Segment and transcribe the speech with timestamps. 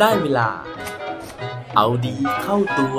[0.00, 0.48] ได้เวลา
[1.76, 2.98] เอาดีเข้าตัว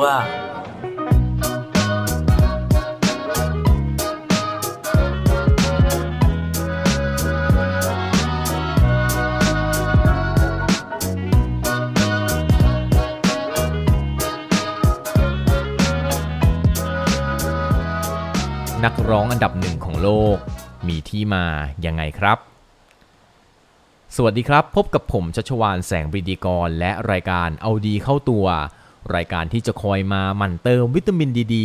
[18.84, 20.38] นักร้องอันดับหนึ่งของโลก
[20.88, 21.45] มีที่มา
[21.86, 22.51] ยังไงครับ
[24.18, 28.46] สวัสดีครับ พบกับผมชัชวานแสงบริดีกร และรายการเอาดีเข้าตัว
[29.16, 31.56] รายการที่จะคอยมาหมั่นเติมวิตามินดีด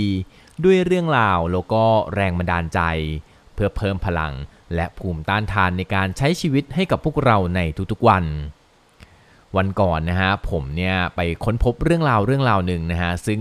[0.65, 1.83] ด้วยเรื่องราวแล้วก็
[2.15, 2.81] แรงบันดาลใจ
[3.55, 4.33] เพื่อเพิ่มพลัง
[4.75, 7.61] และภูมิต้านทานในการใช้ชีวิตให้กับพวกเราใน
[7.91, 8.25] ทุกๆวัน
[9.57, 13.41] วันก่อนนะฮะผมเนี่ยไปค้นพบเรื่องราวเรื่องราวหนึ่งนะฮะซึ่ง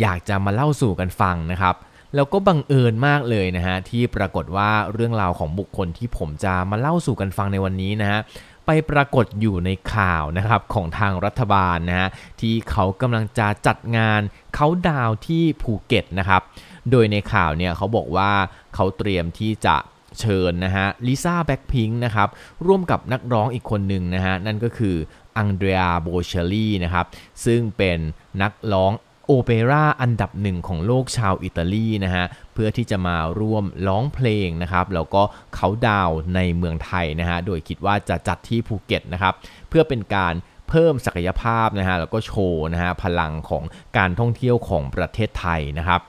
[0.00, 1.74] อยากจะมาเล่าสู่กันฟังนะครับ
[2.16, 8.20] แล้วก็บังเอิญมากเลยนะฮะที่ปรากฏว่าเรื่องราวของบุคคลที่ผมจะมาเล่าสู่กันฟังในวันนี้นะฮะ
[8.66, 12.08] ไปปรากฏอยู่ในข่าวนะครับของทางรัฐบาลนะฮะ
[12.40, 14.20] ที่เขากำลังจะจัดงาน
[14.54, 16.42] เขาดาวที่ภูเก็ตนะครับ
[16.90, 18.30] โดยในข่าวเนี่ยเขาบอกว่า
[18.74, 19.76] เขาเตรียมที่จะ
[20.20, 22.28] เชิญนะฮะลิซ่าแบ็คพิงค์นะครับ
[22.66, 24.96] ร่วมกับนักร้องอีกคนหนึ่งนะฮะนั่นก็คือ
[25.36, 27.06] อังเดรียโบเชลลี่นะครับ
[27.44, 27.98] ซึ่งเป็น
[28.42, 28.92] นักร้อง
[29.26, 35.22] โอเปร่าอันดับหนึ่งของโลกชาวอิตาลีนะฮะเพื่อที่จะมาร่วมร้องเพลงนะครับแล้วก็
[35.54, 39.34] เขาดาวในเมืองไทยนะฮะโดยคิดว่าจะจัดที่ภูเก็ตนะครับ
[39.68, 40.34] เพื่อเป็นการ
[40.68, 43.64] เพิ่มศักยภาพนะฮะแล้วก็โชว์นะฮะพลังของ
[43.96, 46.00] การท่องเที่ยวของประเทศไทยนะครับ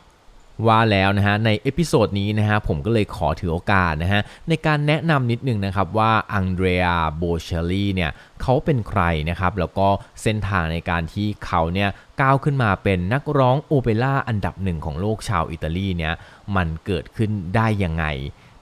[0.66, 6.86] ว่าแล้วนะฮะใน episode นี้นะฮะผมก็เลยขอถือโอกาสนะฮะในการแนะนำนิดนึงนะครับว่าอังเดรีย
[7.18, 9.88] โบเชลลี่เนี่ยเขาเป็นใครนะครับแล้วก็
[10.22, 11.90] เส้นทางในการที่เขาเนี่ย
[12.22, 16.14] ก้าวขึ้นมาเป็นนักร้องโอเปร่าอันดับหนึ่งของโลกชาวอิตาลีเนี่ย
[16.56, 18.06] มันเกิดขึ้นได้ยังไง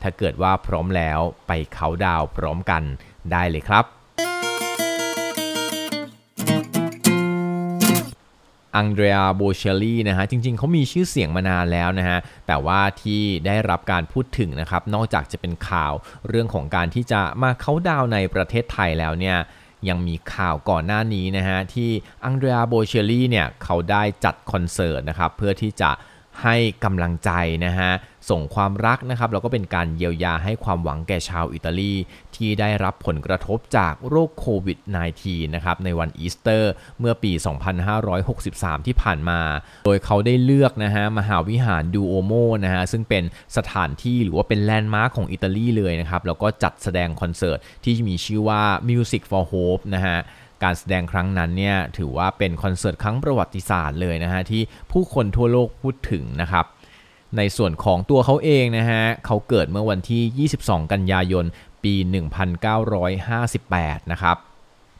[0.02, 2.83] ถ้าเกิดว่าพร้อมแล้วไปเขาดาวพร้อมกัน
[3.31, 3.94] ได้เลยครับ
[8.75, 15.93] อังเดรียโบเชลลี่นะฮะจริงๆ เขามีชื่อเสียงมานานแล้วนะฮะแต่ว่าที่ได้รับการพูดถึงนะครับนอกจากจะเป็นข่าว
[16.27, 19.37] เรื่องของการที่จะมาเข้าดาวในประเทศไทยแล้วเนี่ย
[19.89, 21.89] ยังมีข่าวก่อนหน้านี้นะฮะที่
[22.25, 25.91] อังเดรียโบเชลลี่เนี่ยเขาได้จัดคอนเสิร์ตนะครับเพื่อที่จะ
[26.43, 27.31] ให้กำลังใจ
[27.65, 27.91] นะฮะ
[28.29, 31.93] ส่งความรักนะครับแล้วก็เป็นการเยียวยาให้ความหวังแก่ชาวอิตาลี
[32.35, 34.77] ที่ได้รับผลกระทบจากโรคโควิด
[35.17, 37.31] -19 นะครับในวันอีสเตอร์เมื่อปี
[38.09, 39.41] 2563 ที่ผ่านมา
[39.85, 42.33] โดยเขาได้เลือกนะฮะมหาวิหารดูโอโม
[42.65, 43.23] นะฮะซึ่งเป็น
[43.57, 50.19] สถานที่หรือว่าเป็น landmark ของอิตาลีเลยนะครับแล้วก็จัดแสดงคอนเสิร์ตที่มีชื่อว่า Music for Hope นะฮะ
[50.64, 54.61] การแสดงครั้งนั้นเนี่ยถือว่าเป็นคอนเสิร์ตครั้งประวัติศาสตร์เลยนะฮะที่
[54.92, 56.66] ผู้คนทั่วโลกพูดถึงนะครับ
[57.38, 61.45] ในส่วนของตัวเขาเองนะฮะเขาเกิดเมื่อวันที่ 22 กันยายน
[61.83, 61.94] ปี
[62.77, 64.38] 1958 นะครับ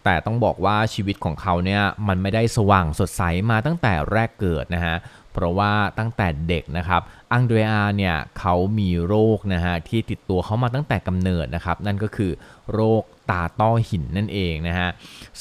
[0.04, 3.22] แต่ต้องบอกว่าชีวิตของเขาเนี่ยมันไม่ได้สว่างสดใส
[3.52, 4.96] มาตั้งแต่แรกเกิดนะฮะ
[5.34, 7.02] เพราะว่าตั้งแต่เด็กนะครับ
[7.32, 12.32] อังเดรียเนี่ยเขามีโรคนะฮะที่ติดตัวเขามาตั้งแต่กำเนิดนะครับนั่นก็คือ
[12.74, 14.90] โรค ตาต้อหินนั่นเองนะฮะ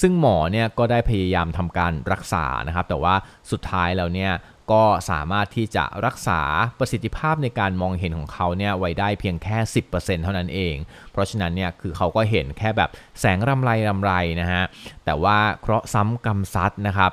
[0.00, 3.15] ซึ่งหมอเนี่ยก็ได้พยายามทำการรักษานะครับแต่ว่า
[3.50, 4.33] สุดท้ายแล้วเนี่ย
[4.72, 6.41] ก็สามารถที่จะรักษา
[6.78, 9.56] ประสิทธิภาพในการมองเห็นของเขาเนี่ยไว้ได้เพียงแค่
[9.91, 10.75] 10%เท่านั้นเอง
[11.12, 12.91] เพราะฉะนั้นเนี่ยคือเขาก็เห็นแค่แบบ
[13.21, 14.62] แสงรำไรรำไรนะฮะ
[15.05, 17.12] แต่ว่าเคราะห์ซ้ำกรรมซัดนะครับ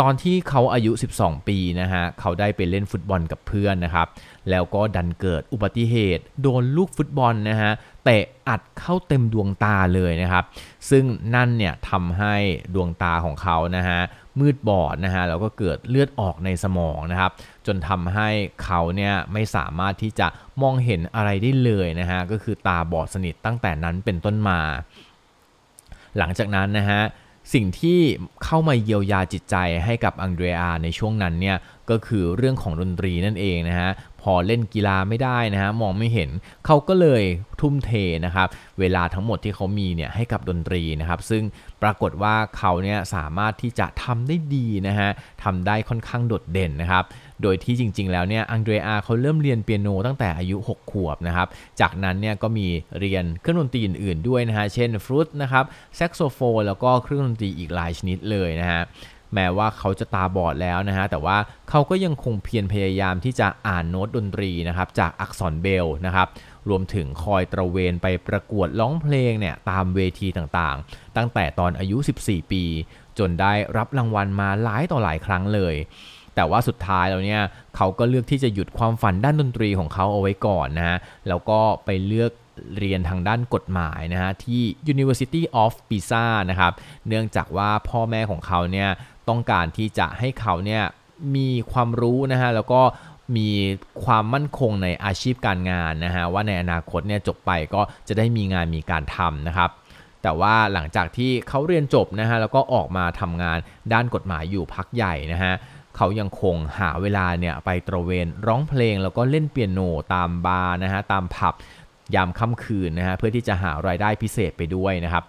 [0.00, 4.06] ตอนที่เขาอายุ 12 ปีนะฮะ เขาได้ไปเล่นฟุตบอลกับเพื่อนนะครับ
[4.50, 7.70] แล้วก็ดันเกิดอุบัติเหตุ โดนลูกฟุตบอลนะฮะ
[8.04, 10.44] เตะอัดเข้าเต็มดวงตาเลยนะครับ
[10.90, 11.04] ซึ่ง
[11.34, 12.34] นั่นเนี่ยทำให้
[12.74, 14.00] ดวงตาของเขานะฮะ
[14.38, 17.32] มืดบอดนะฮะ แล้วก็เกิดเลือดออกในสมองนะครับ
[17.66, 18.28] จนทำให้
[18.64, 20.26] เขาเนี่ยไม่สามารถที่จะ
[20.62, 24.60] มองเห็นอะไรได้เลยนะฮะ ก็คือตาบอดสนิทตั้งแต่นั้นเป็นต้นมา
[26.18, 27.02] หลังจากนั้นนะฮะ
[27.52, 27.98] สิ่งที่
[28.44, 31.56] เข้ามาเยียวยาจิตใจให้กับอังเดรียในช่วงนั้นเนี่ย
[31.90, 33.90] ก็คือเรื่องของดนตรีนั่นเองนะฮะ
[34.22, 36.30] พอเล่นกีฬาไม่ได้นะฮะมองไม่เห็น
[36.66, 37.22] เขาก็เลย
[37.60, 37.90] ทุ่มเท
[38.24, 38.48] นะครับ
[38.80, 41.42] เวลาทั้งหมดที่เขามีเนี่ยให้กับดนตรีนะครับซึ่ง
[41.82, 45.10] ปรากฏว่าเขาเนี่ยสามารถที่จะทำได้ดีนะฮะ
[45.44, 47.04] ทำได้ค่อนข้างโดดเด่นนะครับ
[47.42, 51.48] โดยที่จริง ๆ แล้วเนี่ยอังเดรียเขาเริ่มเรียนเปียโนตั้งแต่อายุ 6 ขวบนะครับ
[51.80, 52.66] จากนั้นเนี่ยก็มี
[53.00, 55.64] เรียนเครื่องดนตรีอื่น ๆ ด้วยนะฮะเช่นฟลุตนะครับ
[55.96, 58.82] แซกโซโฟนแล้วก็เครื่องดนตรีอีกหลายชนิดเลยนะฮะ
[59.34, 61.36] แม้ว่าเขาจะตาบอดแล้วนะฮะแต่ว่า
[61.70, 66.28] เขาก็ยังคงเพียรพยายามที่จะอ่านโน้ตดนตรีนะครับจากอักษรเบลนะครับ
[66.68, 72.64] รวมถึงคอยตระเวนไปประกวดร้องเพลงเนี่ยตามเวทีต่างๆ ตั้งแต่ตอนอายุ 14 ปี
[73.18, 75.74] จนได้รับรางวัลมาหลายต่อหลายครั้งเลย
[76.34, 77.42] แต่ว่าสุดท้ายแล้วเนี่ย
[77.76, 80.98] เขาก็เลือกที่จะหยุดความฝันด้านดนตรีของเขาเอาไว้ก่อนนะฮะ
[81.28, 82.32] แล้วก็ไปเลือก
[82.78, 86.72] เรียนทางด้านกฎหมายนะฮะที่ University of Pisa นะครับ
[87.08, 88.88] เนื่องจากว่าพ่อแม่ของเขาเนี่ย
[89.28, 90.82] ต้องการที่จะให้เขาเนี่ย
[91.36, 92.82] มีความรู้นะฮะแล้วก็
[93.36, 93.50] มี
[94.04, 99.70] ความมั่นคงในอาชีพการงานนะฮะว่าในอนาคตเนี่ยจบไปก็จะได้มีงานมีการทำนะครับ
[100.22, 103.58] แต่ว่าหลังจากที่เขาเรียนจบนะฮะแล้วก็ออกมาทำงาน
[103.92, 105.54] ด้านกฎหมายอยู่พักใหญ่นะฮะ
[105.96, 109.80] เขายังคงหาเวลาเนี่ยไปตระเวนร้องเพลงแล้วก็เล่นเปียโน
[110.14, 111.54] ตามบาร์นะฮะตามผับ
[112.14, 115.24] ยามค่ำคืนนะฮะเพื่อที่จะหารายได้พิเศษไปด้วยนะครับ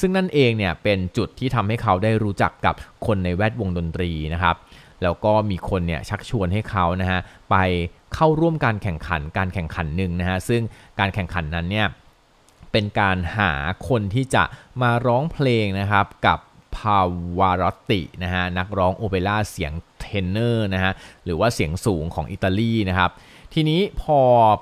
[0.00, 2.74] ซึ่งนั่นเองเนี่ยเป็นจุดที่ทำให้เขาได้รู้จักกับ
[3.06, 4.56] คนในแวดวงดนตรีนะครับ
[5.02, 7.20] แล้วก็มีคนเนี่ยชักชวนให้เขานะฮะ
[7.50, 7.56] ไป
[8.14, 10.62] เข้าร่วมการแข่งขันการแข่งขันหนึ่งนะฮะซึ่ง
[10.98, 11.86] การแข่งขันนั้นเนี่ย
[12.72, 13.52] เป็นการหา
[13.88, 14.44] คนที่จะ
[14.82, 16.38] มาร้องเพลงนะครับกับ
[16.76, 17.00] พา
[17.38, 20.92] วารตินะฮะนักร้องโอเปร่าเสียงเทนเนอร์นะฮะ
[21.24, 23.10] หรือว่าเสียงสูงของอิตาลีนะครับ
[23.56, 24.18] ทีนี้พอ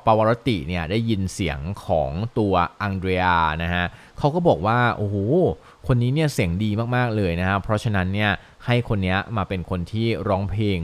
[0.07, 3.27] ปาวารติเนี่ยได้ยินเสียงของตัวอังเดรีย
[3.63, 3.85] นะฮะ
[4.19, 5.17] เขาก็บอกว่า โอ้โห
[5.87, 8.31] คนนี้เนี่ยเสียงดีมากๆเลยนะครับเพราะฉะนั้นเนี่ย
[8.67, 10.79] ให้คนนี้มาเป็นคนที่ร้องเพลง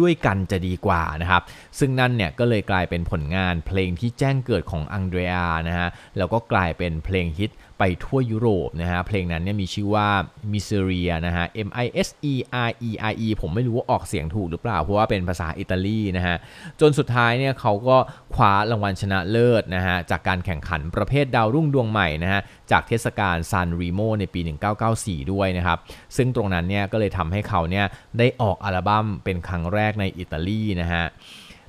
[0.00, 1.42] ด้วยกันจะดีกว่านะครับ
[1.78, 5.34] ซึ่งนั่นเนี่ยก็เลยกลายเป็นผลงานเพลงที่แจ้งเกิดของอังเดรีย
[5.68, 5.88] นะฮะ
[6.18, 10.08] แล้วก็กลายเป็นเพลงฮิตไปทั่วยุโรปนะฮะ เพลงนั้นเนี่ยมีชื่อว่า
[10.52, 12.34] Miseria นะฮะ M I S E
[12.66, 16.36] R E R E ผมไม่รู้ว่าออกเสียงถูกหรือเปล่า เพราะว่าเป็นภาษาอิตาลีนะฮะ
[16.80, 17.96] จนสุดท้ายเนี่ยเขาก็
[18.34, 22.40] คว้ารางวัลชนะเลิศนะฮะ จากการแข่งขันประเภทดาวรุ่งดวงใหม่นะฮะ
[22.70, 24.40] จากเทศกาลซานรีโมในปี
[24.86, 25.78] 1994 ด้วยนะครับ
[26.16, 27.86] ซึ่งตรงนั้นเนี่ยก็เลยทำให้เขาเนี่ย
[28.18, 31.04] ได้ออกอัลบั้มเป็นครั้งแรกในอิตาลีนะฮะ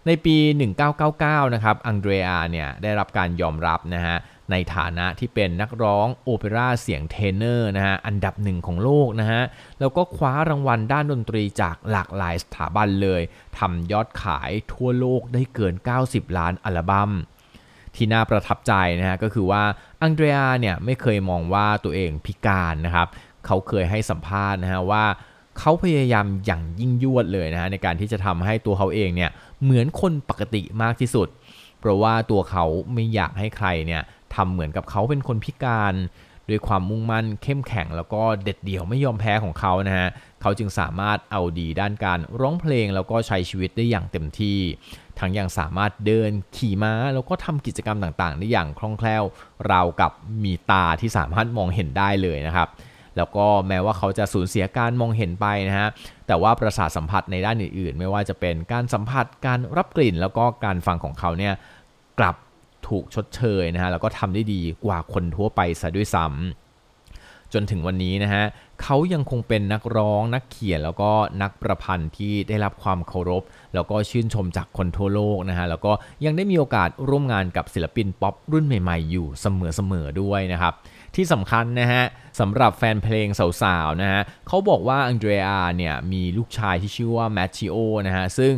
[0.08, 0.38] ในปี
[0.96, 4.18] 1999 นะครับ อังเดรียเนี่ยได้รับการยอมรับนะฮะ
[4.52, 9.42] ในฐานะที่เป็นนักร้องโอเปร่าเสียงเทเนอร์นะฮะอันดับหนึ่งของโลกนะฮะ
[9.80, 13.22] แล้วก็คว้ารางวัลด้านดนตรีจากหลากหลายสถาบันเลย
[13.58, 15.74] ทำยอดขายทั่วโลกได้เกิน
[16.06, 17.12] 90 ล้านอัลบั้ม
[17.96, 19.64] ที่น่าประทับใจนะฮะก็คือว่า
[20.02, 23.08] อังเดรียเนี่ยไม่เคยมองว่าตัวเองพิการนะครับ
[23.46, 25.06] เขาเคยให้สัมภาษณ์นะฮะว่า
[25.60, 29.32] เขาพยายามอย่างยิ่งยวดเลยนะฮะในการที่จะทำให้ตัวเขาเองเนี่ย
[29.64, 31.28] เหมือนคนปกติมากที่สุด
[31.80, 34.02] เพราะว่าตัวเขาไม่อยากให้ใครเนี่ย
[34.36, 35.94] ทำเหมือนกับเขาเป็นคนพิการ
[36.50, 40.10] ด้วยความมุ่งมั่นเข้มแข็งแล้วก็เด็ดเดี่ยวไม่ยอมแพ้ของเขานะฮะ
[40.42, 44.58] เขาจึงสามารถเอาดีด้านการร้องเพลงแล้วก็ใช้ชีวิตได้อย่างเต็มที่
[45.20, 49.24] ทั้งยังสามารถเดินขี่ม้าแล้วก็ทำกิจกรรมต่างๆ ได้อย่างคล่องแคล่ว
[49.72, 50.12] ราวกับ
[50.44, 52.68] มีตาที่สามารถมองเห็นได้เลยนะครับ
[53.18, 55.90] แล้วก็แม้ว่าเขาจะสูญเสียการมองเห็นไปนะฮะ
[56.28, 61.54] แต่ว่าประสาทสัมผัสในด้านอื่นๆ ไม่ว่าจะเป็นการสัมผัสการรับกลิ่น แล้วก็การฟังของเขาเนี่ย
[62.20, 62.36] กลับ
[62.88, 66.36] ถูกชดเชยนะฮะแล้วก็ทำได้ดีกว่าคนทั่วไปซะด้วยซ้ำ
[67.54, 68.44] จนถึงวันนี้นะฮะ
[68.82, 71.12] เขายังคงเป็นนักร้องนักเขียนแล้วก็
[71.42, 73.44] นักประพันธ์ที่ได้รับความเคารพ
[73.74, 75.92] แล้วก็ชื่นชมจากคนทั่วโลกนะฮะแล้วก็
[76.26, 80.74] ยังได้มีโอกาสร่วมงานกับศิลปินป๊อปรุ่นใหม่ๆ อยู่เสมอๆด้วยนะครับ
[81.16, 82.04] ที่สำคัญนะฮะ
[82.40, 83.28] สำหรับแฟนเพลง
[83.62, 87.76] สาวๆนะฮะเขาบอกว่าอังเดรียเนี่ยมีลูกชายที่ชื่อว่าแมทชิโอ
[88.08, 88.54] นะฮะซึ่ง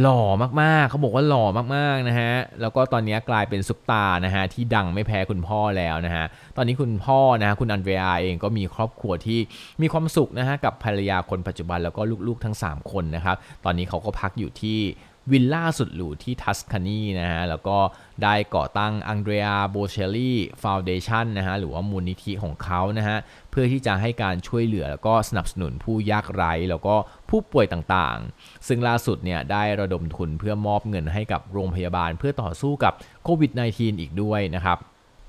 [0.00, 0.22] หล่อ
[0.62, 1.44] มากๆ เขาบอกว่าหล่อ
[1.76, 6.24] มากๆนะฮะ แล้วก็ตอนนี้กลายเป็นซุปตาร์นะฮะที่ดังไม่แพ้คุณพ่อแล้วนะฮะ
[6.56, 9.40] ตอนนี้คุณพ่อนะคุณอันเดรียเองก็มีครอบครัวที่
[9.82, 14.78] มีความสุขนะฮะกับภรรยาคนปัจจุบันแล้วก็ลูกๆทั้ง 3 คนนะครับ ตอนนี้เขาก็พักอยู่ที่
[15.30, 17.78] วิลล่าสุดหรูที่ทัสคานีนะฮะ แล้วก็
[18.22, 23.18] ได้ก่อตั้งอังเดรียโบเชลลี่ Foundation นะฮะ หรือว่ามูลนิธิของเขานะฮะ
[23.50, 26.94] เพื่อที่จะให้การช่วยเหลือแล้วก็สนับสนุนผู้ยากไร้แล้วก็
[27.30, 32.92] ผู้ป่วยต่างๆ ซึ่งล่าสุดเนี่ยได้ระดมทุนเพื่อมอบเงินให้กับโรงพยาบาลเพื่อต่อสู้กับ
[33.24, 34.78] โควิด -19 อีกด้วยนะครับ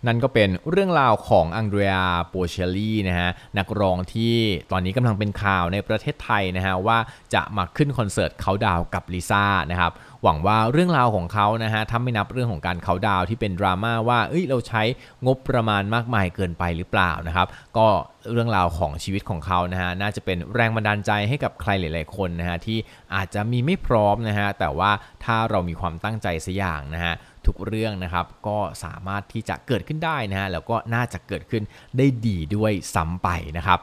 [0.08, 1.96] นั่นก็เป็นเรื่องราวของอังเดรีย
[2.30, 4.36] โบเชลลี่นะฮะนักร้องที่
[4.72, 6.98] ตอนนี้กำลังเป็นข่าวในประเทศไทยนะฮะว่า
[7.34, 9.92] จะมาขึ้นคอนเสิร์ตเขาดาวกับลิซ่านะครับ
[10.24, 14.84] หวังว่าเรื่องราวของเขานะฮะถ้าไม่นับเรื่องของการเขาดาวที่เป็นดราม่าว่าเอ้ยเราใช้
[15.26, 17.88] งบประมาณมากมายเกินไปหรือเปล่านะครับก็
[18.32, 22.78] เรื่องราวของชีวิตของเขานะฮะน่าจะเป็นแรงบันดาลใจให้กับใครหลาย ๆ คนนะฮะที่
[23.16, 24.92] อาจจะมีไม่พร้อมนะฮะแต่ว่า
[25.26, 27.14] ถ้าเรามีความตั้งใจสักอย่างนะฮะ
[27.46, 31.64] ทุกเรื่องนะครับ ก็สามารถที่จะเกิดขึ้นได้นะฮะแล้วก็น่าจะเกิดขึ้น
[31.98, 33.80] ได้ดีด้วยซ้ำไปนะครับ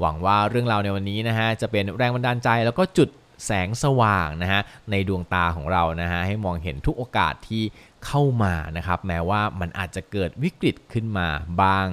[0.00, 3.08] หวังว่าเรื่องราวในวันนี้นะฮะจะเป็นแรงบันดาลใจแล้วก็จุด
[3.46, 4.60] แสงสว่างนะฮะ
[4.90, 7.62] ในดวงตาของเรานะฮะให้มองเห็นทุกโอกาสที่
[8.06, 11.28] เข้ามานะครับ แม้ว่ามันอาจจะเกิดวิกฤตขึ้นมา
[11.62, 11.86] บ้าง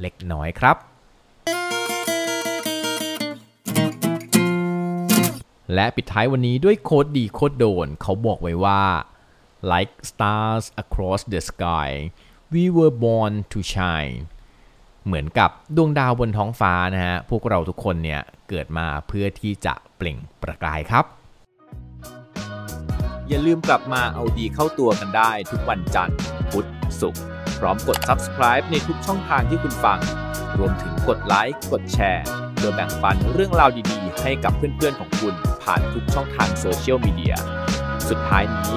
[0.00, 0.76] เล็กน้อยครับ
[5.74, 8.82] และปิดท้ายวันนี้ด้วยโคดดีโคดโดนเขาบอกไว้ว่า
[9.72, 11.90] like stars across the sky
[12.52, 14.16] we were born to shine
[15.06, 21.04] เหมือนกับดวงดาวบนท้องฟ้านะฮะ พวกเราทุกคนเนี่ย เกิดมาเพื่อที่จะเปล่งประกายครับ
[23.28, 26.18] อย่าลืมกลับมาเอาดีเข้าตัวกันได้ทุกวันจันทร์
[26.50, 26.68] พุธ
[27.00, 27.22] ศุกร์
[27.58, 29.98] พร้อมกด subscribe ในทุกช่องทางที่คุณฟัง
[30.58, 32.24] รวมถึงกดไลค์ กดแชร์
[32.54, 37.34] เพื่อแบ่งปันเรื่องราวดีๆ ให้กับเพื่อนๆของคุณผ่านทุกช่องทางโซเชียลมีเดีย
[38.08, 38.76] สุดท้ายนี้